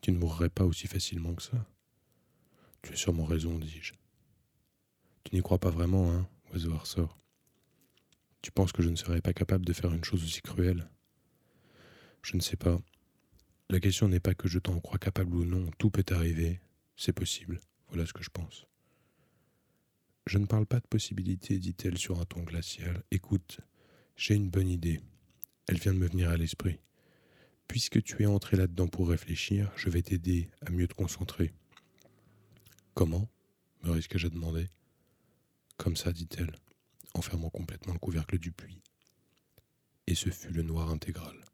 Tu 0.00 0.10
ne 0.10 0.18
mourrais 0.18 0.50
pas 0.50 0.64
aussi 0.64 0.88
facilement 0.88 1.34
que 1.34 1.42
ça. 1.42 1.66
Tu 2.82 2.92
as 2.92 2.96
sûrement 2.96 3.24
raison, 3.24 3.58
dis-je. 3.58 3.94
Tu 5.22 5.36
n'y 5.36 5.42
crois 5.42 5.58
pas 5.58 5.70
vraiment, 5.70 6.12
hein, 6.12 6.28
oiseau 6.52 6.76
ressort. 6.76 7.16
Tu 8.42 8.52
penses 8.52 8.72
que 8.72 8.82
je 8.82 8.88
ne 8.88 8.96
serais 8.96 9.20
pas 9.20 9.32
capable 9.32 9.64
de 9.64 9.72
faire 9.72 9.92
une 9.92 10.04
chose 10.04 10.22
aussi 10.22 10.42
cruelle? 10.42 10.88
Je 12.22 12.36
ne 12.36 12.40
sais 12.40 12.56
pas. 12.56 12.78
La 13.70 13.80
question 13.80 14.08
n'est 14.08 14.20
pas 14.20 14.34
que 14.34 14.48
je 14.48 14.58
t'en 14.58 14.80
crois 14.80 14.98
capable 14.98 15.34
ou 15.34 15.44
non, 15.44 15.70
tout 15.78 15.90
peut 15.90 16.04
arriver, 16.10 16.60
c'est 16.96 17.12
possible, 17.12 17.60
voilà 17.88 18.06
ce 18.06 18.12
que 18.12 18.22
je 18.22 18.30
pense. 18.30 18.66
Je 20.26 20.38
ne 20.38 20.46
parle 20.46 20.66
pas 20.66 20.80
de 20.80 20.86
possibilité, 20.86 21.58
dit-elle 21.58 21.98
sur 21.98 22.20
un 22.20 22.24
ton 22.24 22.42
glacial. 22.42 23.02
Écoute, 23.10 23.60
j'ai 24.16 24.34
une 24.34 24.50
bonne 24.50 24.68
idée. 24.68 25.00
Elle 25.66 25.78
vient 25.78 25.94
de 25.94 25.98
me 25.98 26.06
venir 26.06 26.30
à 26.30 26.36
l'esprit. 26.36 26.80
Puisque 27.66 28.02
tu 28.02 28.22
es 28.22 28.26
entré 28.26 28.56
là-dedans 28.56 28.88
pour 28.88 29.08
réfléchir, 29.08 29.70
je 29.76 29.90
vais 29.90 30.02
t'aider 30.02 30.50
à 30.66 30.70
mieux 30.70 30.88
te 30.88 30.94
concentrer. 30.94 31.52
Comment? 32.94 33.28
me 33.84 33.90
risquai-je 33.90 34.26
à 34.26 34.30
demander. 34.30 34.66
Comme 35.76 35.96
ça, 35.96 36.12
dit-elle 36.12 36.52
en 37.18 37.22
fermant 37.22 37.50
complètement 37.50 37.92
le 37.92 37.98
couvercle 37.98 38.38
du 38.38 38.52
puits. 38.52 38.80
et 40.06 40.14
ce 40.14 40.30
fut 40.30 40.52
le 40.52 40.62
noir 40.62 40.88
intégral. 40.88 41.47